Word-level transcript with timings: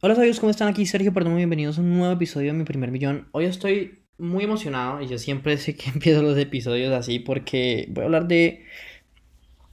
Hola 0.00 0.14
sabios, 0.14 0.38
¿cómo 0.38 0.50
están? 0.50 0.68
Aquí 0.68 0.86
Sergio, 0.86 1.12
perdón, 1.12 1.34
bienvenidos 1.34 1.76
a 1.76 1.80
un 1.80 1.98
nuevo 1.98 2.14
episodio 2.14 2.52
de 2.52 2.58
Mi 2.58 2.62
Primer 2.62 2.92
Millón. 2.92 3.26
Hoy 3.32 3.46
estoy 3.46 4.04
muy 4.16 4.44
emocionado 4.44 5.02
y 5.02 5.08
yo 5.08 5.18
siempre 5.18 5.56
sé 5.56 5.74
que 5.74 5.90
empiezo 5.94 6.22
los 6.22 6.38
episodios 6.38 6.92
así 6.92 7.18
porque 7.18 7.88
voy 7.90 8.02
a 8.02 8.04
hablar 8.04 8.28
de 8.28 8.62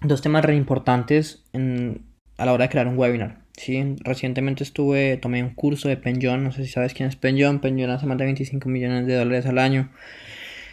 dos 0.02 0.24
temas 0.24 0.44
re 0.44 0.56
importantes 0.56 1.44
a 1.54 2.46
la 2.46 2.54
hora 2.54 2.64
de 2.64 2.70
crear 2.70 2.88
un 2.88 2.98
webinar. 2.98 3.44
¿sí? 3.56 3.98
Recientemente 4.00 4.64
estuve, 4.64 5.18
tomé 5.18 5.44
un 5.44 5.52
curso 5.52 5.90
de 5.90 5.98
Penjon, 5.98 6.44
no 6.44 6.52
sé 6.52 6.66
si 6.66 6.72
sabes 6.72 6.96
quién 6.96 7.08
es 7.08 7.16
Penjon, 7.16 7.60
Penjon 7.60 7.92
hace 7.92 8.08
más 8.08 8.18
de 8.18 8.26
25 8.26 8.68
millones 8.68 9.06
de 9.06 9.14
dólares 9.14 9.46
al 9.46 9.60
año. 9.60 9.92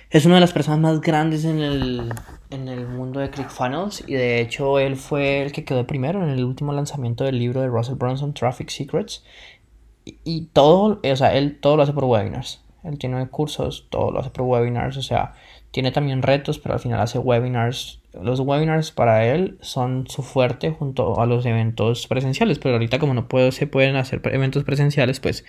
Es 0.09 0.25
una 0.25 0.37
de 0.37 0.41
las 0.41 0.55
personas 0.55 0.81
más 0.81 1.03
grandes 1.03 1.45
en 1.45 1.59
el, 1.61 2.11
en 2.53 2.69
el 2.69 2.87
mundo 2.87 3.21
de 3.21 3.31
ClickFunnels 3.31 4.05
y 4.07 4.15
de 4.15 4.41
hecho 4.41 4.79
él 4.79 4.97
fue 4.97 5.43
el 5.43 5.53
que 5.53 5.65
quedó 5.65 5.87
primero 5.87 6.23
en 6.23 6.31
el 6.31 6.45
último 6.45 6.73
lanzamiento 6.73 7.25
del 7.25 7.39
libro 7.39 7.61
de 7.61 7.69
Russell 7.69 7.97
Brunson, 7.97 8.35
Traffic 8.35 8.69
Secrets. 8.69 9.25
Y, 10.05 10.47
todo, 10.53 11.01
o 11.05 11.17
sea, 11.17 11.35
él 11.37 11.61
todo 11.61 11.77
lo 11.77 11.85
hace 11.85 11.93
por 11.93 12.05
webinars. 12.05 12.65
Él 12.83 12.99
tiene 12.99 13.25
cursos, 13.29 13.87
todo 13.89 14.11
lo 14.11 14.19
hace 14.19 14.31
por 14.31 14.43
webinars, 14.43 14.97
o 14.97 15.03
sea, 15.03 15.35
tiene 15.71 15.93
también 15.93 16.23
retos, 16.23 16.59
pero 16.59 16.75
al 16.75 16.81
final 16.81 17.01
hace 17.01 17.19
webinars. 17.19 18.01
Los 18.21 18.41
webinars 18.41 18.91
para 18.91 19.25
él 19.27 19.59
son 19.61 20.07
su 20.09 20.23
fuerte 20.23 20.73
junto 20.73 21.21
a 21.21 21.27
los 21.27 21.47
eventos 21.47 22.09
presenciales, 22.09 22.59
pero 22.59 22.75
ahorita 22.75 22.99
como 22.99 23.15
no 23.15 23.29
puedo, 23.29 23.53
se 23.53 23.69
pueden 23.69 23.95
hacer 23.95 24.21
eventos 24.25 24.65
presenciales, 24.65 25.21
pues, 25.21 25.45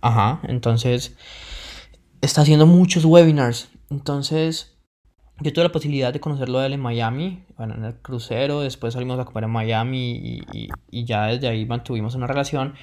ajá, 0.00 0.40
entonces 0.44 1.16
está 2.20 2.42
haciendo 2.42 2.66
muchos 2.66 3.04
webinars 3.04 3.70
entonces, 3.90 4.76
yo 5.40 5.52
tuve 5.52 5.64
la 5.64 5.72
posibilidad 5.72 6.12
de 6.12 6.20
conocerlo 6.20 6.62
él 6.62 6.74
en 6.74 6.80
Miami, 6.80 7.44
bueno, 7.56 7.74
en 7.74 7.84
el 7.84 7.94
crucero, 7.94 8.60
después 8.60 8.94
salimos 8.94 9.18
a 9.18 9.24
comer 9.24 9.44
en 9.44 9.50
Miami 9.50 10.12
y, 10.12 10.68
y, 10.90 11.04
ya 11.04 11.26
desde 11.26 11.48
ahí 11.48 11.64
mantuvimos 11.64 12.14
una 12.14 12.26
relación. 12.26 12.74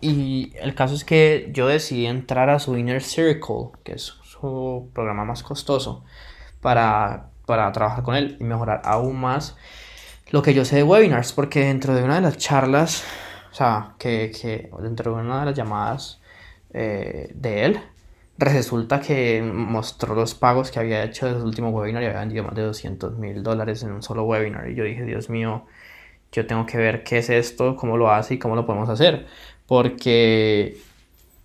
Y 0.00 0.52
el 0.60 0.74
caso 0.74 0.94
es 0.94 1.04
que 1.04 1.50
yo 1.52 1.66
decidí 1.68 2.06
entrar 2.06 2.50
a 2.50 2.58
su 2.58 2.76
Inner 2.76 3.02
Circle, 3.02 3.70
que 3.84 3.92
es 3.92 4.14
su 4.24 4.90
programa 4.92 5.24
más 5.24 5.42
costoso, 5.42 6.04
para, 6.60 7.30
para 7.46 7.70
trabajar 7.72 8.02
con 8.02 8.16
él 8.16 8.36
y 8.40 8.44
mejorar 8.44 8.82
aún 8.84 9.18
más 9.20 9.56
lo 10.30 10.42
que 10.42 10.52
yo 10.52 10.64
sé 10.64 10.76
de 10.76 10.82
webinars, 10.82 11.32
porque 11.32 11.60
dentro 11.60 11.94
de 11.94 12.02
una 12.02 12.16
de 12.16 12.22
las 12.22 12.38
charlas, 12.38 13.04
o 13.52 13.54
sea, 13.54 13.94
que, 13.98 14.32
que 14.32 14.68
dentro 14.82 15.14
de 15.14 15.22
una 15.22 15.40
de 15.40 15.46
las 15.46 15.54
llamadas 15.54 16.20
eh, 16.72 17.30
de 17.34 17.64
él, 17.64 17.80
resulta 18.38 19.00
que 19.00 19.42
mostró 19.42 20.14
los 20.14 20.34
pagos 20.34 20.70
que 20.70 20.80
había 20.80 21.04
hecho 21.04 21.26
de 21.26 21.38
su 21.40 21.46
último 21.46 21.70
webinar 21.70 22.02
y 22.02 22.06
había 22.06 22.20
vendido 22.20 22.44
más 22.44 22.54
de 22.54 22.62
200 22.62 23.18
mil 23.18 23.42
dólares 23.42 23.82
en 23.82 23.92
un 23.92 24.02
solo 24.02 24.24
webinar. 24.24 24.68
Y 24.68 24.74
yo 24.74 24.84
dije, 24.84 25.04
Dios 25.04 25.30
mío, 25.30 25.66
yo 26.32 26.46
tengo 26.46 26.66
que 26.66 26.78
ver 26.78 27.04
qué 27.04 27.18
es 27.18 27.30
esto, 27.30 27.76
cómo 27.76 27.96
lo 27.96 28.10
hace 28.10 28.34
y 28.34 28.38
cómo 28.38 28.56
lo 28.56 28.66
podemos 28.66 28.88
hacer. 28.88 29.26
Porque 29.66 30.76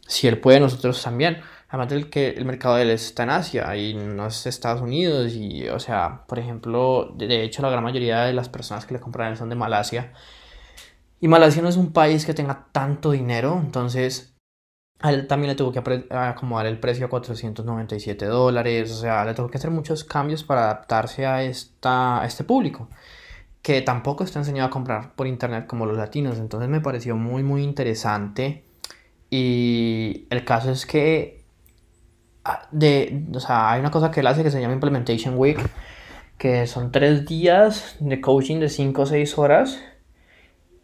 si 0.07 0.27
él 0.27 0.39
puede, 0.39 0.59
nosotros 0.59 1.01
también. 1.03 1.37
Además 1.69 1.89
del 1.89 2.09
que 2.09 2.29
el 2.29 2.45
mercado 2.45 2.75
de 2.75 2.81
él 2.81 2.89
está 2.89 3.23
en 3.23 3.29
Asia 3.29 3.75
y 3.75 3.93
no 3.93 4.25
es 4.27 4.47
Estados 4.47 4.81
Unidos. 4.81 5.33
Y, 5.35 5.69
o 5.69 5.79
sea, 5.79 6.23
por 6.27 6.39
ejemplo, 6.39 7.13
de 7.15 7.43
hecho, 7.43 7.61
la 7.61 7.69
gran 7.69 7.83
mayoría 7.83 8.21
de 8.21 8.33
las 8.33 8.49
personas 8.49 8.85
que 8.87 8.95
le 8.95 8.99
compran 8.99 9.37
son 9.37 9.49
de 9.49 9.55
Malasia. 9.55 10.11
Y 11.21 11.27
Malasia 11.27 11.61
no 11.61 11.69
es 11.69 11.77
un 11.77 11.93
país 11.93 12.25
que 12.25 12.33
tenga 12.33 12.67
tanto 12.71 13.11
dinero. 13.11 13.59
Entonces, 13.63 14.33
a 15.01 15.11
él 15.11 15.27
también 15.27 15.49
le 15.49 15.55
tuvo 15.55 15.71
que 15.71 15.79
acomodar 16.09 16.65
el 16.65 16.79
precio 16.79 17.05
a 17.05 17.09
497 17.09 18.25
dólares, 18.25 18.91
o 18.91 18.95
sea, 18.95 19.23
le 19.25 19.33
tuvo 19.33 19.47
que 19.49 19.57
hacer 19.57 19.71
muchos 19.71 20.03
cambios 20.03 20.43
para 20.43 20.65
adaptarse 20.65 21.25
a, 21.25 21.43
esta, 21.43 22.21
a 22.21 22.25
este 22.25 22.43
público, 22.43 22.89
que 23.61 23.81
tampoco 23.81 24.23
está 24.23 24.39
enseñado 24.39 24.67
a 24.67 24.71
comprar 24.71 25.13
por 25.15 25.27
internet 25.27 25.67
como 25.67 25.85
los 25.85 25.97
latinos, 25.97 26.37
entonces 26.37 26.69
me 26.69 26.81
pareció 26.81 27.15
muy, 27.15 27.43
muy 27.43 27.63
interesante. 27.63 28.65
Y 29.29 30.25
el 30.29 30.43
caso 30.43 30.71
es 30.71 30.85
que 30.85 31.43
ah, 32.43 32.67
de, 32.71 33.25
o 33.33 33.39
sea, 33.39 33.71
hay 33.71 33.79
una 33.79 33.91
cosa 33.91 34.11
que 34.11 34.21
él 34.21 34.27
hace 34.27 34.43
que 34.43 34.51
se 34.51 34.59
llama 34.61 34.73
Implementation 34.73 35.37
Week, 35.37 35.59
que 36.37 36.67
son 36.67 36.91
tres 36.91 37.25
días 37.25 37.95
de 37.99 38.21
coaching 38.21 38.59
de 38.59 38.69
5 38.69 39.01
o 39.01 39.05
6 39.05 39.37
horas, 39.37 39.79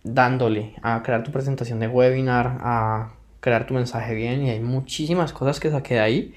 dándole 0.03 0.75
a 0.83 1.01
crear 1.03 1.23
tu 1.23 1.31
presentación 1.31 1.79
de 1.79 1.87
webinar, 1.87 2.59
a 2.61 3.14
crear 3.45 3.67
tu 3.67 3.75
mensaje 3.75 4.15
bien 4.15 4.41
y 4.41 4.49
hay 4.49 4.59
muchísimas 4.59 5.31
cosas 5.31 5.59
que 5.59 5.69
saqué 5.69 5.93
de 5.93 5.99
ahí, 5.99 6.33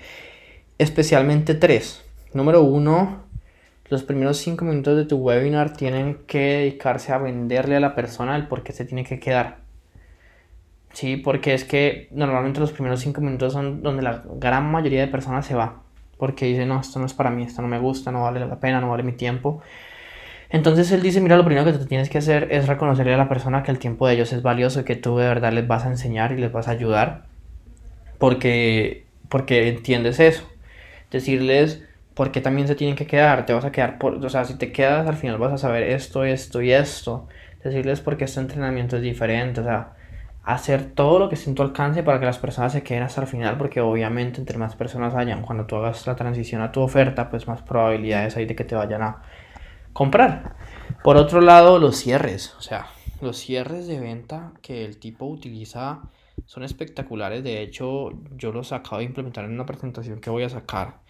especialmente 0.77 1.55
tres. 1.55 2.05
Número 2.35 2.63
uno, 2.63 3.23
los 3.89 4.03
primeros 4.03 4.37
cinco 4.37 4.67
minutos 4.67 4.95
de 4.95 5.07
tu 5.07 5.17
webinar 5.17 5.73
tienen 5.73 6.19
que 6.27 6.39
dedicarse 6.39 7.13
a 7.15 7.17
venderle 7.17 7.77
a 7.77 7.81
la 7.81 7.95
persona 7.95 8.37
el 8.37 8.47
por 8.47 8.63
qué 8.63 8.75
se 8.75 8.85
tiene 8.85 9.05
que 9.05 9.19
quedar. 9.19 9.61
Sí, 10.93 11.17
porque 11.17 11.55
es 11.55 11.65
que 11.65 12.09
normalmente 12.11 12.61
los 12.61 12.73
primeros 12.73 13.01
cinco 13.01 13.23
minutos 13.23 13.55
son 13.55 13.83
donde 13.83 14.03
la 14.03 14.23
gran 14.35 14.71
mayoría 14.71 15.01
de 15.01 15.09
personas 15.09 15.47
se 15.47 15.55
va. 15.55 15.81
Porque 16.19 16.45
dice, 16.45 16.67
no, 16.67 16.79
esto 16.79 16.99
no 16.99 17.07
es 17.07 17.15
para 17.15 17.31
mí, 17.31 17.45
esto 17.45 17.63
no 17.63 17.69
me 17.69 17.79
gusta, 17.79 18.13
no 18.13 18.25
vale 18.25 18.41
la 18.41 18.61
pena, 18.61 18.83
no 18.83 18.91
vale 18.91 19.03
mi 19.03 19.13
tiempo. 19.13 19.63
Entonces 20.51 20.91
él 20.93 21.03
dice, 21.03 21.21
mira, 21.21 21.37
lo 21.37 21.45
primero 21.45 21.71
que 21.71 21.77
tú 21.79 21.85
tienes 21.85 22.09
que 22.09 22.19
hacer 22.19 22.49
es 22.51 22.67
reconocerle 22.67 23.15
a 23.15 23.19
la 23.19 23.29
persona 23.29 23.63
que 23.63 23.71
el 23.71 23.79
tiempo 23.79 24.07
de 24.07 24.15
ellos 24.15 24.33
es 24.33 24.43
valioso 24.43 24.81
y 24.81 24.85
que 24.85 24.97
tú 24.97 25.19
de 25.19 25.29
verdad 25.29 25.53
les 25.53 25.67
vas 25.67 25.85
a 25.85 25.89
enseñar 25.89 26.33
y 26.33 26.37
les 26.37 26.51
vas 26.51 26.69
a 26.69 26.71
ayudar 26.71 27.25
porque, 28.19 29.05
porque 29.29 29.69
entiendes 29.69 30.21
eso. 30.21 30.49
Decirles 31.11 31.85
por 32.15 32.33
qué 32.33 32.41
también 32.41 32.67
se 32.67 32.75
tienen 32.75 32.97
que 32.97 33.07
quedar, 33.07 33.47
te 33.47 33.53
vas 33.53 33.65
a 33.65 33.73
quedar 33.73 33.99
por, 33.99 34.15
o 34.25 34.29
sea, 34.31 34.45
si 34.45 34.55
te 34.59 34.73
quedas 34.73 35.07
al 35.07 35.17
final 35.17 35.39
vas 35.39 35.53
a 35.53 35.59
saber 35.59 35.85
esto, 35.85 36.25
esto 36.25 36.63
y 36.63 36.73
esto. 36.73 37.29
Decirles 37.63 38.01
por 38.01 38.17
qué 38.17 38.25
este 38.25 38.41
entrenamiento 38.41 38.97
es 38.97 39.03
diferente, 39.03 39.61
o 39.61 39.65
sea, 39.65 39.93
hacer 40.45 40.85
todo 40.93 41.19
lo 41.19 41.29
que 41.29 41.35
esté 41.35 41.51
en 41.51 41.57
tu 41.57 41.63
alcance 41.63 42.03
para 42.03 42.19
que 42.19 42.27
las 42.27 42.39
personas 42.39 42.73
se 42.73 42.83
queden 42.83 43.03
hasta 43.03 43.21
el 43.21 43.27
final, 43.27 43.59
porque 43.59 43.81
obviamente 43.81 44.41
entre 44.41 44.59
más 44.59 44.77
personas 44.77 45.15
hayan, 45.15 45.43
cuando 45.43 45.67
tú 45.67 45.77
hagas 45.77 46.07
la 46.07 46.17
transición 46.17 46.63
a 46.63 46.73
tu 46.73 46.81
oferta, 46.81 47.29
pues 47.29 47.47
más 47.47 47.63
probabilidades 47.63 48.37
hay 48.37 48.47
de 48.47 48.57
que 48.57 48.65
te 48.65 48.75
vayan 48.75 49.03
a 49.03 49.23
comprar. 49.99 50.55
Por 51.03 51.17
otro 51.17 51.41
lado, 51.41 51.81
los 51.81 51.97
cierres. 51.97 52.55
O 52.57 52.61
sea, 52.61 52.87
los 53.21 53.37
cierres 53.37 53.89
de 53.89 53.99
venta 53.99 54.53
que 54.63 54.85
el 54.85 54.99
tipo 54.99 55.27
utiliza 55.27 56.03
son 56.47 56.63
espectaculares. 56.63 57.43
De 57.43 57.63
hecho, 57.63 58.11
yo 58.37 58.53
los 58.53 58.71
acabo 58.71 58.99
de 58.99 59.05
implementar 59.05 59.45
en 59.45 59.55
una 59.55 59.67
presentación 59.67 60.21
que 60.21 60.31
voy 60.31 60.45
a 60.45 60.51
sacar. 60.51 61.01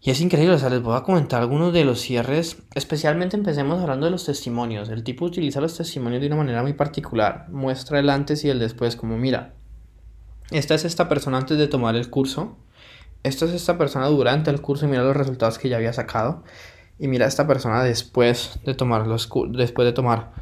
Y 0.00 0.10
es 0.10 0.20
increíble, 0.20 0.56
o 0.56 0.58
sea, 0.58 0.70
les 0.70 0.82
voy 0.82 0.96
a 0.96 1.04
comentar 1.04 1.40
algunos 1.40 1.72
de 1.72 1.84
los 1.84 2.00
cierres. 2.00 2.64
Especialmente 2.74 3.36
empecemos 3.36 3.80
hablando 3.80 4.06
de 4.06 4.12
los 4.12 4.24
testimonios. 4.24 4.88
El 4.88 5.04
tipo 5.04 5.24
utiliza 5.24 5.60
los 5.60 5.76
testimonios 5.76 6.20
de 6.20 6.26
una 6.26 6.36
manera 6.36 6.62
muy 6.62 6.72
particular. 6.72 7.48
Muestra 7.48 8.00
el 8.00 8.10
antes 8.10 8.44
y 8.44 8.50
el 8.50 8.58
después, 8.58 8.96
como 8.96 9.16
mira, 9.18 9.54
esta 10.50 10.74
es 10.74 10.84
esta 10.84 11.08
persona 11.08 11.38
antes 11.38 11.56
de 11.56 11.68
tomar 11.68 11.94
el 11.94 12.10
curso. 12.10 12.56
Esta 13.22 13.44
es 13.44 13.52
esta 13.52 13.78
persona 13.78 14.06
durante 14.06 14.50
el 14.50 14.60
curso 14.60 14.86
y 14.86 14.88
mira 14.88 15.04
los 15.04 15.16
resultados 15.16 15.58
que 15.60 15.68
ya 15.68 15.76
había 15.76 15.92
sacado 15.92 16.42
y 16.98 17.08
mira 17.08 17.24
a 17.24 17.28
esta 17.28 17.46
persona 17.46 17.82
después 17.82 18.58
de 18.64 18.74
tomar 18.74 19.06
los 19.06 19.28
después 19.50 19.86
de 19.86 19.92
tomar 19.92 20.32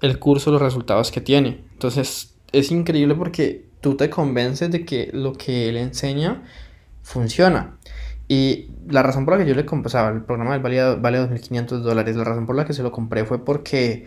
el 0.00 0.18
curso 0.18 0.50
los 0.50 0.62
resultados 0.62 1.10
que 1.10 1.20
tiene. 1.20 1.64
Entonces 1.72 2.34
es 2.52 2.70
increíble 2.70 3.14
porque 3.14 3.66
tú 3.80 3.96
te 3.96 4.10
convences 4.10 4.70
de 4.70 4.84
que 4.84 5.10
lo 5.12 5.32
que 5.32 5.68
él 5.68 5.76
enseña 5.76 6.42
funciona. 7.02 7.78
Y 8.28 8.70
la 8.86 9.02
razón 9.02 9.24
por 9.24 9.38
la 9.38 9.44
que 9.44 9.48
yo 9.48 9.56
le 9.56 9.64
compré, 9.64 9.86
o 9.86 9.90
sea, 9.90 10.08
el 10.08 10.22
programa 10.22 10.52
del 10.52 10.62
vale, 10.62 10.96
vale 10.96 11.18
2.500 11.18 11.78
dólares, 11.80 12.14
la 12.16 12.24
razón 12.24 12.46
por 12.46 12.56
la 12.56 12.66
que 12.66 12.74
se 12.74 12.82
lo 12.82 12.92
compré 12.92 13.24
fue 13.24 13.42
porque 13.42 14.06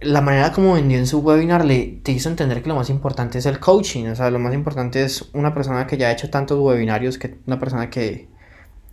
la 0.00 0.20
manera 0.20 0.52
como 0.52 0.74
vendió 0.74 0.98
en 0.98 1.06
su 1.06 1.20
webinar 1.20 1.64
le 1.64 2.00
te 2.02 2.12
hizo 2.12 2.28
entender 2.28 2.62
que 2.62 2.68
lo 2.68 2.76
más 2.76 2.90
importante 2.90 3.38
es 3.38 3.46
el 3.46 3.58
coaching, 3.58 4.06
o 4.06 4.14
sea, 4.14 4.30
lo 4.30 4.38
más 4.38 4.54
importante 4.54 5.02
es 5.02 5.28
una 5.32 5.54
persona 5.54 5.86
que 5.86 5.96
ya 5.96 6.08
ha 6.08 6.12
hecho 6.12 6.30
tantos 6.30 6.60
webinarios, 6.60 7.18
que 7.18 7.38
una 7.46 7.58
persona 7.58 7.90
que 7.90 8.28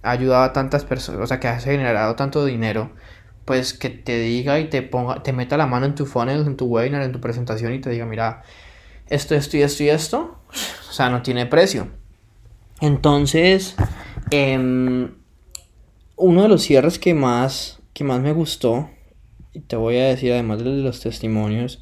ha 0.04 0.12
ayudado 0.12 0.44
a 0.44 0.54
tantas 0.54 0.84
personas, 0.84 1.22
o 1.22 1.28
sea, 1.28 1.40
que 1.40 1.48
has 1.48 1.64
generado 1.64 2.16
tanto 2.16 2.46
dinero, 2.46 2.92
pues 3.46 3.74
que 3.74 3.90
te 3.90 4.20
diga 4.20 4.60
y 4.60 4.70
te 4.70 4.82
ponga, 4.82 5.24
te 5.24 5.34
meta 5.34 5.58
la 5.58 5.66
mano 5.66 5.86
en 5.86 5.96
tu 5.96 6.06
funnel, 6.06 6.46
en 6.46 6.58
tu 6.58 6.66
webinar, 6.66 7.02
en 7.02 7.12
tu 7.12 7.20
presentación 7.20 7.74
y 7.74 7.80
te 7.80 7.90
diga, 7.90 8.06
mira, 8.06 8.44
esto, 9.10 9.36
esto 9.36 9.58
y 9.58 9.62
esto 9.64 9.84
y 9.84 9.90
esto, 9.90 10.38
o 10.90 10.92
sea, 10.92 11.10
no 11.10 11.22
tiene 11.22 11.46
precio. 11.46 11.88
Entonces, 12.82 13.76
em, 14.32 15.16
uno 16.16 16.42
de 16.44 16.50
los 16.50 16.64
cierres 16.64 17.00
que 17.00 17.14
más, 17.14 17.80
que 17.94 18.04
más 18.04 18.20
me 18.20 18.34
gustó, 18.34 18.90
y 19.54 19.62
te 19.62 19.76
voy 19.76 19.98
a 19.98 20.06
decir 20.06 20.34
además 20.34 20.60
de 20.60 20.66
los 20.66 21.00
testimonios, 21.00 21.82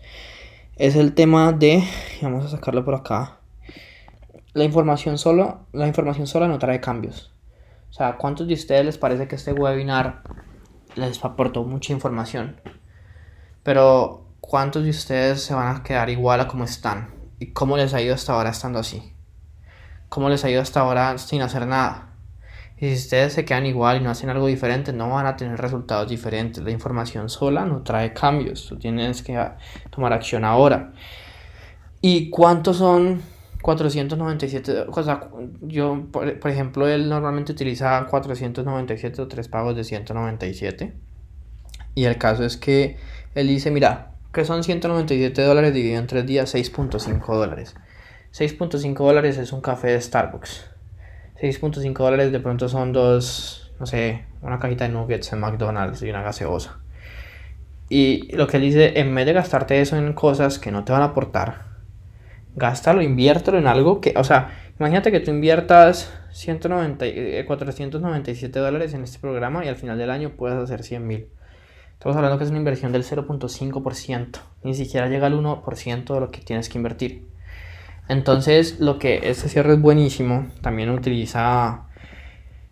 es 0.75 0.95
el 0.95 1.13
tema 1.13 1.51
de, 1.53 1.83
vamos 2.21 2.45
a 2.45 2.49
sacarlo 2.49 2.85
por 2.85 2.95
acá, 2.95 3.39
la 4.53 4.63
información 4.63 5.17
solo, 5.17 5.65
la 5.71 5.87
información 5.87 6.27
sola 6.27 6.47
no 6.47 6.59
trae 6.59 6.81
cambios. 6.81 7.31
O 7.91 7.93
sea, 7.93 8.17
¿cuántos 8.17 8.47
de 8.47 8.53
ustedes 8.53 8.85
les 8.85 8.97
parece 8.97 9.27
que 9.27 9.35
este 9.35 9.51
webinar 9.51 10.23
les 10.95 11.23
aportó 11.25 11.65
mucha 11.65 11.91
información? 11.91 12.61
Pero, 13.63 14.27
¿cuántos 14.39 14.85
de 14.85 14.91
ustedes 14.91 15.43
se 15.43 15.53
van 15.53 15.75
a 15.75 15.83
quedar 15.83 16.09
igual 16.09 16.39
a 16.39 16.47
como 16.47 16.63
están? 16.63 17.13
¿Y 17.37 17.47
cómo 17.47 17.75
les 17.75 17.93
ha 17.93 18.01
ido 18.01 18.15
hasta 18.15 18.31
ahora 18.31 18.51
estando 18.51 18.79
así? 18.79 19.13
¿Cómo 20.07 20.29
les 20.29 20.45
ha 20.45 20.49
ido 20.49 20.61
hasta 20.61 20.79
ahora 20.79 21.17
sin 21.17 21.41
hacer 21.41 21.67
nada? 21.67 22.15
Y 22.77 22.87
si 22.87 22.93
ustedes 22.93 23.33
se 23.33 23.43
quedan 23.43 23.65
igual 23.65 23.97
y 23.97 23.99
no 23.99 24.09
hacen 24.09 24.29
algo 24.29 24.47
diferente, 24.47 24.93
no 24.93 25.09
van 25.09 25.25
a 25.25 25.35
tener 25.35 25.59
resultados 25.59 26.09
diferentes. 26.09 26.63
La 26.63 26.71
información 26.71 27.29
sola 27.29 27.65
no 27.65 27.83
trae 27.83 28.13
cambios. 28.13 28.67
Tú 28.67 28.79
tienes 28.79 29.21
que 29.21 29.37
tomar 29.89 30.13
acción 30.13 30.45
ahora. 30.45 30.93
¿Y 31.99 32.29
cuántos 32.29 32.77
son 32.77 33.21
497? 33.61 34.85
O 34.87 35.03
sea, 35.03 35.29
yo, 35.61 36.07
por, 36.11 36.39
por 36.39 36.51
ejemplo, 36.51 36.87
él 36.87 37.09
normalmente 37.09 37.51
utiliza 37.51 38.05
497 38.09 39.21
o 39.21 39.27
tres 39.27 39.47
pagos 39.47 39.75
de 39.75 39.83
197. 39.83 40.93
Y 41.95 42.05
el 42.05 42.17
caso 42.17 42.43
es 42.43 42.57
que 42.57 42.97
él 43.35 43.47
dice, 43.47 43.71
mira, 43.71 44.11
que 44.33 44.45
son 44.45 44.63
197 44.63 45.41
dólares 45.41 45.73
dividido 45.73 45.99
en 45.99 46.07
tres 46.07 46.25
días, 46.25 46.53
6.5 46.53 47.25
dólares. 47.35 47.75
6.5 48.33 48.95
dólares 48.95 49.37
es 49.37 49.51
un 49.51 49.61
café 49.61 49.89
de 49.89 50.01
Starbucks. 50.01 50.69
6.5 51.41 51.93
dólares 51.93 52.31
de 52.31 52.39
pronto 52.39 52.69
son 52.69 52.93
dos, 52.93 53.73
no 53.79 53.85
sé, 53.85 54.25
una 54.41 54.59
cajita 54.59 54.85
de 54.85 54.93
nuggets 54.93 55.33
en 55.33 55.39
McDonald's 55.39 56.01
y 56.01 56.09
una 56.09 56.21
gaseosa. 56.21 56.79
Y 57.89 58.33
lo 58.35 58.47
que 58.47 58.57
él 58.57 58.63
dice, 58.63 58.99
en 58.99 59.13
vez 59.13 59.25
de 59.25 59.33
gastarte 59.33 59.81
eso 59.81 59.97
en 59.97 60.13
cosas 60.13 60.59
que 60.59 60.71
no 60.71 60.85
te 60.85 60.93
van 60.93 61.01
a 61.01 61.05
aportar, 61.05 61.70
gástalo, 62.55 63.01
inviértelo 63.01 63.57
en 63.57 63.67
algo 63.67 64.01
que, 64.01 64.13
o 64.17 64.23
sea, 64.23 64.57
imagínate 64.79 65.11
que 65.11 65.19
tú 65.19 65.31
inviertas 65.31 66.13
190, 66.31 67.05
497 67.45 68.59
eh, 68.59 68.61
dólares 68.61 68.93
en 68.93 69.03
este 69.03 69.19
programa 69.19 69.65
y 69.65 69.67
al 69.67 69.75
final 69.75 69.97
del 69.97 70.09
año 70.09 70.31
puedes 70.31 70.57
hacer 70.57 70.83
100 70.83 71.07
mil. 71.07 71.27
Estamos 71.93 72.15
hablando 72.17 72.37
que 72.37 72.45
es 72.45 72.49
una 72.49 72.59
inversión 72.59 72.91
del 72.91 73.03
0.5%, 73.03 74.39
ni 74.63 74.73
siquiera 74.73 75.07
llega 75.07 75.27
al 75.27 75.35
1% 75.35 76.13
de 76.13 76.19
lo 76.19 76.31
que 76.31 76.41
tienes 76.41 76.67
que 76.67 76.79
invertir. 76.79 77.29
Entonces, 78.07 78.79
lo 78.79 78.97
que 78.97 79.29
este 79.29 79.47
cierre 79.49 79.73
es 79.73 79.81
buenísimo, 79.81 80.47
también 80.61 80.89
utiliza, 80.89 81.85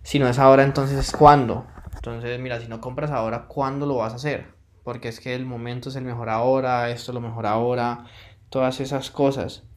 si 0.01 0.17
no 0.17 0.27
es 0.27 0.39
ahora, 0.39 0.63
entonces 0.63 1.11
¿cuándo? 1.11 1.67
Entonces, 1.93 2.39
mira, 2.39 2.59
si 2.59 2.67
no 2.67 2.81
compras 2.81 3.11
ahora, 3.11 3.45
¿cuándo 3.47 3.85
lo 3.85 3.97
vas 3.97 4.13
a 4.13 4.15
hacer? 4.15 4.47
Porque 4.83 5.09
es 5.09 5.19
que 5.19 5.35
el 5.35 5.45
momento 5.45 5.89
es 5.89 5.95
el 5.95 6.05
mejor 6.05 6.29
ahora, 6.29 6.89
esto 6.89 7.11
es 7.11 7.13
lo 7.13 7.21
mejor 7.21 7.45
ahora, 7.45 8.05
todas 8.49 8.79
esas 8.79 9.11
cosas. 9.11 9.68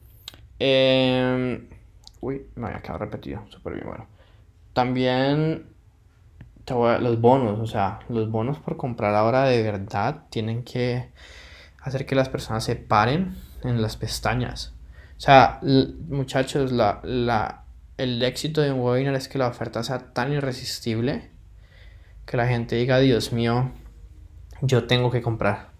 Em, 0.65 1.67
uy, 2.21 2.47
me 2.55 2.67
había 2.67 2.81
quedado 2.81 2.99
repetido, 2.99 3.45
súper 3.49 3.73
bien, 3.73 3.85
bueno. 3.85 4.07
También 4.71 5.65
los 6.65 7.19
bonos, 7.19 7.59
o 7.59 7.67
sea, 7.67 7.99
los 8.07 8.31
bonos 8.31 8.59
por 8.59 8.77
comprar 8.77 9.13
ahora 9.13 9.43
de 9.43 9.61
verdad 9.61 10.23
tienen 10.29 10.63
que 10.63 11.09
hacer 11.81 12.05
que 12.05 12.15
las 12.15 12.29
personas 12.29 12.63
se 12.63 12.77
paren 12.77 13.35
en 13.65 13.81
las 13.81 13.97
pestañas. 13.97 14.73
O 15.17 15.19
sea, 15.19 15.59
muchachos, 16.07 16.71
la, 16.71 17.01
la, 17.03 17.65
el 17.97 18.23
éxito 18.23 18.61
de 18.61 18.71
un 18.71 18.79
webinar 18.79 19.15
es 19.15 19.27
que 19.27 19.37
la 19.37 19.49
oferta 19.49 19.83
sea 19.83 20.13
tan 20.13 20.31
irresistible 20.31 21.29
que 22.25 22.37
la 22.37 22.47
gente 22.47 22.77
diga, 22.77 22.99
Dios 22.99 23.33
mío, 23.33 23.69
yo 24.61 24.87
tengo 24.87 25.11
que 25.11 25.21
comprar. 25.21 25.71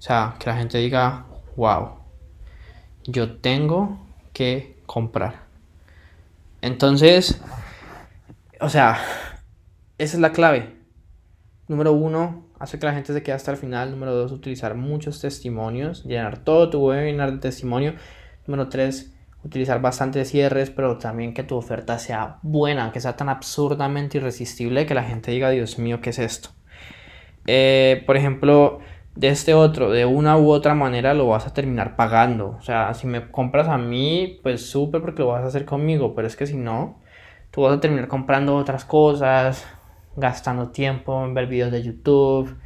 O 0.00 0.02
sea, 0.02 0.34
que 0.40 0.50
la 0.50 0.56
gente 0.56 0.78
diga, 0.78 1.26
wow, 1.54 2.03
yo 3.06 3.36
tengo 3.36 3.98
que 4.32 4.76
comprar. 4.86 5.44
Entonces, 6.60 7.40
o 8.60 8.68
sea, 8.68 8.98
esa 9.98 10.16
es 10.16 10.20
la 10.20 10.32
clave. 10.32 10.76
Número 11.68 11.92
uno, 11.92 12.46
hacer 12.58 12.80
que 12.80 12.86
la 12.86 12.94
gente 12.94 13.12
se 13.12 13.22
quede 13.22 13.34
hasta 13.34 13.50
el 13.50 13.56
final. 13.56 13.90
Número 13.90 14.14
dos, 14.14 14.32
utilizar 14.32 14.74
muchos 14.74 15.20
testimonios, 15.20 16.04
llenar 16.04 16.38
todo 16.38 16.70
tu 16.70 16.86
webinar 16.86 17.32
de 17.32 17.38
testimonio. 17.38 17.94
Número 18.46 18.68
tres, 18.68 19.14
utilizar 19.44 19.80
bastantes 19.80 20.30
cierres, 20.30 20.70
pero 20.70 20.98
también 20.98 21.34
que 21.34 21.42
tu 21.42 21.56
oferta 21.56 21.98
sea 21.98 22.38
buena, 22.42 22.92
que 22.92 23.00
sea 23.00 23.16
tan 23.16 23.28
absurdamente 23.28 24.18
irresistible 24.18 24.86
que 24.86 24.94
la 24.94 25.04
gente 25.04 25.30
diga, 25.30 25.50
Dios 25.50 25.78
mío, 25.78 26.00
¿qué 26.00 26.10
es 26.10 26.18
esto? 26.18 26.50
Eh, 27.46 28.02
por 28.06 28.16
ejemplo, 28.16 28.80
de 29.16 29.28
este 29.28 29.54
otro, 29.54 29.90
de 29.90 30.04
una 30.06 30.36
u 30.36 30.50
otra 30.50 30.74
manera 30.74 31.14
lo 31.14 31.28
vas 31.28 31.46
a 31.46 31.54
terminar 31.54 31.96
pagando. 31.96 32.56
O 32.58 32.62
sea, 32.62 32.94
si 32.94 33.06
me 33.06 33.30
compras 33.30 33.68
a 33.68 33.78
mí, 33.78 34.40
pues 34.42 34.66
súper 34.68 35.00
porque 35.00 35.22
lo 35.22 35.28
vas 35.28 35.44
a 35.44 35.48
hacer 35.48 35.64
conmigo, 35.64 36.14
pero 36.14 36.26
es 36.26 36.36
que 36.36 36.46
si 36.46 36.56
no, 36.56 37.00
tú 37.50 37.62
vas 37.62 37.76
a 37.76 37.80
terminar 37.80 38.08
comprando 38.08 38.56
otras 38.56 38.84
cosas, 38.84 39.66
gastando 40.16 40.70
tiempo 40.70 41.24
en 41.24 41.34
ver 41.34 41.46
videos 41.46 41.72
de 41.72 41.82
YouTube, 41.82 42.56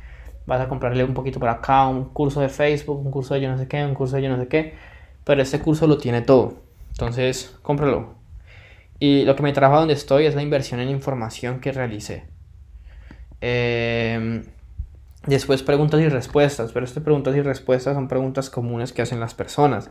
vas 0.46 0.60
a 0.60 0.68
comprarle 0.68 1.04
un 1.04 1.14
poquito 1.14 1.38
por 1.38 1.50
acá, 1.50 1.86
un 1.86 2.06
curso 2.06 2.40
de 2.40 2.48
Facebook, 2.48 3.04
un 3.04 3.10
curso 3.10 3.34
de 3.34 3.42
yo 3.42 3.50
no 3.50 3.58
sé 3.58 3.68
qué, 3.68 3.84
un 3.84 3.94
curso 3.94 4.16
de 4.16 4.22
yo 4.22 4.30
no 4.30 4.38
sé 4.38 4.48
qué, 4.48 4.74
pero 5.24 5.42
este 5.42 5.60
curso 5.60 5.86
lo 5.86 5.98
tiene 5.98 6.22
todo. 6.22 6.62
Entonces, 6.90 7.56
cómpralo. 7.62 8.14
Y 8.98 9.24
lo 9.24 9.36
que 9.36 9.42
me 9.42 9.52
trajo 9.52 9.76
a 9.76 9.78
donde 9.80 9.94
estoy 9.94 10.26
es 10.26 10.34
la 10.34 10.42
inversión 10.42 10.80
en 10.80 10.88
información 10.88 11.60
que 11.60 11.70
realicé. 11.70 12.24
Em, 13.40 14.44
después 15.28 15.62
preguntas 15.62 16.00
y 16.00 16.08
respuestas, 16.08 16.72
pero 16.72 16.84
estas 16.84 17.02
preguntas 17.02 17.36
y 17.36 17.42
respuestas 17.42 17.94
son 17.94 18.08
preguntas 18.08 18.50
comunes 18.50 18.92
que 18.92 19.02
hacen 19.02 19.20
las 19.20 19.34
personas. 19.34 19.90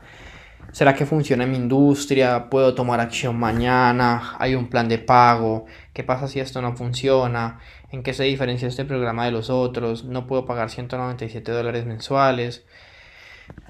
¿Será 0.72 0.94
que 0.94 1.06
funciona 1.06 1.45
mi 1.45 1.56
industria? 1.56 2.50
¿Puedo 2.50 2.75
tomar 2.75 3.00
acción 3.00 3.39
mañana? 3.39 4.36
¿Hay 4.38 4.54
un 4.56 4.69
plan 4.69 4.89
de 4.89 5.00
pago? 5.00 5.66
¿Qué 5.94 6.04
pasa 6.04 6.28
si 6.28 6.39
esto 6.39 6.62
no 6.62 6.75
funciona? 6.75 7.60
¿En 7.92 8.04
qué 8.04 8.13
se 8.13 8.24
diferencia 8.25 8.68
este 8.68 8.86
programa 8.86 9.25
de 9.25 9.31
los 9.31 9.50
otros? 9.50 10.04
¿No 10.04 10.28
puedo 10.28 10.45
pagar 10.45 10.69
197 10.69 11.51
dólares 11.51 11.86
mensuales? 11.86 12.66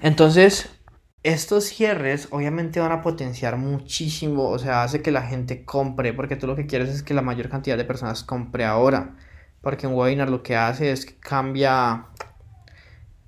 Entonces, 0.00 0.70
estos 1.22 1.64
cierres 1.64 2.28
obviamente 2.30 2.80
van 2.80 2.92
a 2.92 3.02
potenciar 3.02 3.56
muchísimo, 3.56 4.48
o 4.48 4.58
sea, 4.58 4.82
hace 4.82 5.02
que 5.02 5.10
la 5.10 5.22
gente 5.22 5.64
compre, 5.64 6.12
porque 6.12 6.36
tú 6.36 6.46
lo 6.46 6.56
que 6.56 6.66
quieres 6.66 6.88
es 6.90 7.02
que 7.02 7.14
la 7.14 7.22
mayor 7.22 7.48
cantidad 7.48 7.76
de 7.76 7.84
personas 7.84 8.24
compre 8.24 8.64
ahora. 8.64 9.14
Porque 9.68 9.86
un 9.86 9.92
webinar 9.92 10.30
lo 10.30 10.42
que 10.42 10.56
hace 10.56 10.92
es 10.92 11.04
que 11.04 11.20
cambia 11.20 12.06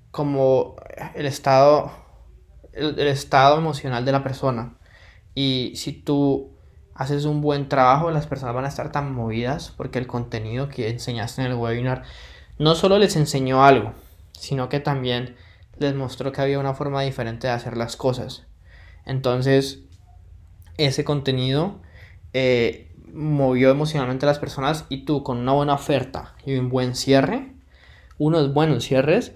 como 0.09 0.75
el 1.13 1.27
estado 1.27 1.91
el, 2.73 2.97
estado 2.97 3.59
emocional 3.59 4.05
de 4.05 4.11
la 4.11 4.23
persona. 4.23 4.73
Y 5.35 5.73
si 5.75 5.93
tú 5.93 6.57
haces 6.95 7.25
un 7.25 7.41
buen 7.41 7.69
trabajo, 7.69 8.09
las 8.09 8.25
personas 8.25 8.55
van 8.55 8.65
a 8.65 8.69
estar 8.69 8.91
tan 8.91 9.13
movidas 9.13 9.71
porque 9.77 9.99
el 9.99 10.07
contenido 10.07 10.67
que 10.67 10.89
enseñaste 10.89 11.43
en 11.43 11.51
el 11.51 11.53
webinar 11.53 12.05
no 12.57 12.73
solo 12.73 12.97
les 12.97 13.15
enseñó 13.17 13.63
algo, 13.63 13.93
sino 14.31 14.67
que 14.67 14.79
también 14.79 15.35
les 15.77 15.93
mostró 15.93 16.31
que 16.31 16.41
había 16.41 16.57
una 16.57 16.73
forma 16.73 17.03
diferente 17.03 17.45
de 17.45 17.53
hacer 17.53 17.77
las 17.77 17.97
cosas. 17.97 18.47
Entonces, 19.05 19.81
ese 20.77 21.03
contenido 21.03 21.83
eh, 22.33 22.90
movió 23.13 23.71
emocionalmente 23.71 24.25
a 24.25 24.27
las 24.27 24.39
personas 24.39 24.85
y 24.89 25.05
tú 25.05 25.23
con 25.23 25.37
una 25.37 25.53
buena 25.53 25.73
oferta 25.73 26.35
y 26.45 26.55
un 26.55 26.69
buen 26.69 26.95
cierre, 26.95 27.53
unos 28.17 28.53
buenos 28.53 28.83
cierres, 28.83 29.33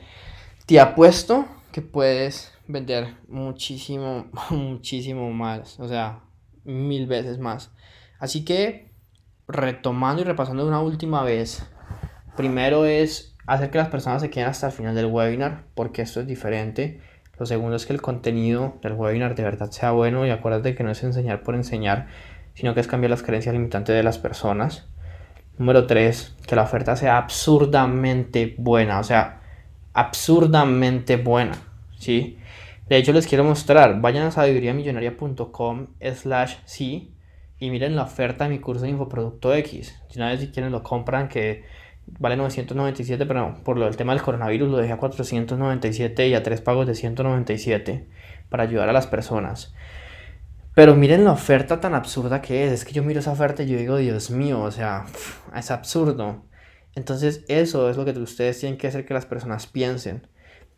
te 0.66 0.80
apuesto 0.80 1.45
que 1.72 1.81
puedes 1.81 2.54
vender 2.68 3.16
muchísimo, 3.27 4.27
muchísimo 4.50 5.31
más, 5.31 5.80
o 5.80 5.88
sea, 5.88 6.22
mil 6.63 7.08
veces 7.08 7.39
más. 7.39 7.72
Así 8.20 8.46
que, 8.46 8.91
retomando 9.48 10.22
y 10.22 10.25
repasando 10.25 10.67
una 10.67 10.82
última 10.82 11.24
vez, 11.24 11.67
primero 12.36 12.86
es 12.86 13.36
hacer 13.46 13.70
que 13.70 13.77
las 13.77 13.89
personas 13.89 14.22
se 14.22 14.29
queden 14.29 14.50
hasta 14.50 14.67
el 14.67 14.74
final 14.74 14.96
del 14.96 15.05
webinar, 15.08 15.65
porque 15.75 16.01
esto 16.01 16.22
es 16.22 16.27
diferente. 16.27 17.01
Lo 17.38 17.46
segundo 17.46 17.75
es 17.75 17.86
que 17.86 17.94
el 17.94 18.01
contenido 18.01 18.77
del 18.82 18.94
webinar 18.94 19.36
de 19.36 19.44
verdad 19.44 19.70
sea 19.72 19.91
bueno 19.91 20.25
y 20.25 20.29
acuérdate 20.29 20.74
que 20.74 20.84
no 20.84 20.91
es 20.91 21.03
enseñar 21.03 21.44
por 21.44 21.55
enseñar, 21.55 22.08
sino 22.56 22.74
que 22.74 22.80
es 22.80 22.88
cambiar 22.88 23.12
las 23.12 23.22
creencias 23.22 23.54
limitantes 23.54 23.96
de 23.96 24.04
las 24.04 24.18
personas. 24.18 24.88
Número 25.58 25.86
tres, 25.86 26.36
que 26.48 26.56
la 26.56 26.64
oferta 26.64 26.96
sea 26.96 27.18
absurdamente 27.18 28.56
buena, 28.58 29.00
o 29.00 29.04
sea, 29.04 29.42
absurdamente 29.94 31.18
buena, 31.18 31.54
¿sí? 31.98 32.40
De 32.90 32.98
hecho, 32.98 33.14
les 33.14 33.26
quiero 33.26 33.44
mostrar. 33.44 34.00
Vayan 34.00 34.28
a 34.28 34.32
sabiduriamillonaria.com 34.32 35.88
slash 36.14 36.56
sí 36.66 37.16
y 37.60 37.72
miren 37.72 37.96
la 37.96 38.04
oferta 38.04 38.44
de 38.44 38.52
mi 38.52 38.60
curso 38.60 38.84
de 38.84 38.92
Infoproducto 38.92 39.54
X. 39.56 40.00
Si 40.10 40.20
una 40.20 40.30
vez 40.30 40.40
si 40.40 40.50
quieren 40.50 40.72
lo 40.72 40.84
compran, 40.84 41.28
que 41.28 41.64
vale 42.20 42.36
997, 42.36 43.26
pero 43.26 43.56
por 43.64 43.78
lo 43.78 43.86
del 43.86 43.98
tema 43.98 44.14
del 44.14 44.22
coronavirus 44.22 44.70
lo 44.70 44.78
dejé 44.78 44.94
a 44.94 44.98
497 44.98 46.28
y 46.28 46.34
a 46.36 46.44
tres 46.44 46.62
pagos 46.62 46.86
de 46.86 46.94
197 46.94 48.08
para 48.50 48.64
ayudar 48.64 48.90
a 48.90 48.94
las 48.94 49.08
personas. 49.08 49.74
Pero 50.75 50.94
miren 50.94 51.24
la 51.24 51.32
oferta 51.32 51.79
tan 51.79 51.96
absurda 51.96 52.41
que 52.41 52.65
es. 52.65 52.72
Es 52.74 52.86
que 52.86 52.91
yo 52.91 53.01
miro 53.01 53.22
esa 53.22 53.32
oferta 53.32 53.63
y 53.63 53.67
yo 53.67 53.77
digo, 53.77 53.96
Dios 53.96 54.29
mío, 54.29 54.62
o 54.62 54.72
sea, 54.72 55.05
es 55.55 55.72
absurdo. 55.72 56.44
Entonces 56.96 57.46
eso 57.48 57.89
es 57.89 57.98
lo 57.98 58.03
que 58.05 58.12
ustedes 58.12 58.60
tienen 58.60 58.77
que 58.77 58.88
hacer 58.88 59.05
que 59.05 59.13
las 59.13 59.25
personas 59.25 59.67
piensen. 59.67 60.27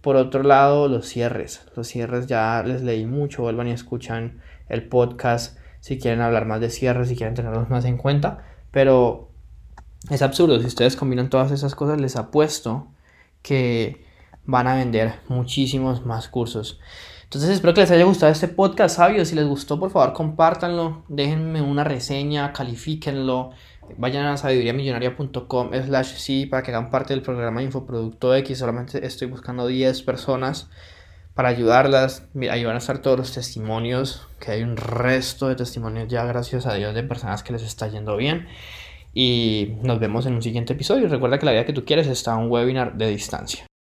Por 0.02 0.16
otro 0.16 0.44
lado, 0.44 0.88
los 0.88 1.08
cierres. 1.08 1.66
Los 1.76 1.88
cierres 1.88 2.28
ya 2.28 2.62
les 2.64 2.84
leí 2.84 3.08
mucho, 3.08 3.42
vuelvan 3.42 3.68
y 3.68 3.72
escuchan 3.72 4.40
el 4.70 4.88
podcast 4.88 5.58
si 5.80 5.98
quieren 5.98 6.22
hablar 6.22 6.46
más 6.46 6.62
de 6.62 6.70
cierres, 6.70 7.10
si 7.10 7.16
quieren 7.16 7.34
tenerlos 7.34 7.70
más 7.70 7.86
en 7.86 7.98
cuenta. 7.98 8.46
Pero 8.70 9.32
es 10.12 10.22
absurdo, 10.22 10.60
si 10.60 10.68
ustedes 10.68 10.96
combinan 10.96 11.32
todas 11.32 11.52
esas 11.52 11.74
cosas, 11.74 12.00
les 12.00 12.16
apuesto 12.16 12.88
que 13.42 14.06
van 14.46 14.68
a 14.68 14.76
vender 14.76 15.16
muchísimos 15.28 16.06
más 16.06 16.28
cursos. 16.28 16.80
Entonces 17.28 17.50
espero 17.50 17.74
que 17.74 17.82
les 17.82 17.92
haya 17.92 18.06
gustado 18.06 18.32
este 18.32 18.48
podcast, 18.48 18.96
sabios. 18.96 19.28
Si 19.28 19.36
les 19.36 19.46
gustó, 19.46 19.78
por 19.78 19.92
favor, 19.92 20.14
compártanlo, 20.14 21.04
déjenme 21.10 21.62
una 21.62 21.84
reseña, 21.84 22.54
califíquenlo. 22.54 23.50
Vayan 23.98 24.28
a 24.28 24.38
sabiduriamillonaria.com 24.38 25.72
slash 25.74 26.14
sí 26.16 26.46
para 26.46 26.64
que 26.64 26.72
hagan 26.72 26.90
parte 26.90 27.14
del 27.14 27.22
programa 27.22 27.62
Infoproducto 27.62 28.34
X. 28.34 28.60
Solamente 28.60 29.06
estoy 29.06 29.28
buscando 29.28 29.68
10 29.68 30.04
personas 30.04 30.70
para 31.34 31.50
ayudarlas. 31.50 32.30
Ahí 32.50 32.64
van 32.64 32.76
a 32.76 32.80
estar 32.80 33.00
todos 33.00 33.18
los 33.18 33.34
testimonios, 33.34 34.26
que 34.40 34.52
hay 34.52 34.64
un 34.64 34.78
resto 34.78 35.50
de 35.50 35.56
testimonios 35.56 36.08
ya, 36.08 36.24
gracias 36.24 36.66
a 36.66 36.76
Dios, 36.76 36.96
de 36.96 37.04
personas 37.04 37.44
que 37.44 37.52
les 37.52 37.64
está 37.64 37.90
yendo 37.90 38.16
bien. 38.16 38.48
Y 39.14 39.74
nos 39.84 40.00
vemos 40.00 40.26
en 40.28 40.36
un 40.36 40.42
siguiente 40.42 40.72
episodio. 40.72 41.10
Recuerda 41.10 41.40
que 41.40 41.46
la 41.46 41.52
vida 41.52 41.66
que 41.66 41.74
tú 41.74 41.84
quieres 41.84 42.08
está 42.08 42.36
en 42.36 42.46
un 42.46 42.52
webinar 42.52 42.96
de 42.96 43.08
distancia. 43.10 43.68